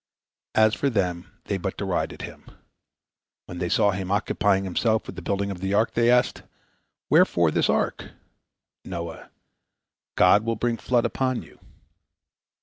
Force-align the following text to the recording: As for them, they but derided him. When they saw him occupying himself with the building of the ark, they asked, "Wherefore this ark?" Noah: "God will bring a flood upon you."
As 0.55 0.73
for 0.73 0.89
them, 0.89 1.31
they 1.43 1.59
but 1.59 1.77
derided 1.77 2.23
him. 2.23 2.47
When 3.45 3.59
they 3.59 3.69
saw 3.69 3.91
him 3.91 4.09
occupying 4.09 4.63
himself 4.63 5.05
with 5.05 5.15
the 5.15 5.21
building 5.21 5.51
of 5.51 5.59
the 5.59 5.75
ark, 5.75 5.93
they 5.93 6.09
asked, 6.09 6.41
"Wherefore 7.11 7.51
this 7.51 7.69
ark?" 7.69 8.09
Noah: 8.83 9.29
"God 10.15 10.43
will 10.43 10.55
bring 10.55 10.79
a 10.79 10.81
flood 10.81 11.05
upon 11.05 11.43
you." 11.43 11.59